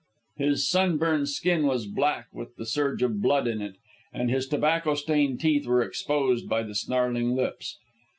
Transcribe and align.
His 0.37 0.67
sunburned 0.67 1.29
skin 1.29 1.67
was 1.67 1.85
black 1.85 2.25
with 2.33 2.55
the 2.55 2.65
surge 2.65 3.03
of 3.03 3.21
blood 3.21 3.47
in 3.47 3.61
it, 3.61 3.75
and 4.11 4.31
his 4.31 4.47
tobacco 4.47 4.95
stained 4.95 5.39
teeth 5.41 5.67
were 5.67 5.83
exposed 5.83 6.49
by 6.49 6.63
the 6.63 6.73
snarling 6.73 7.35
lips. 7.35 7.77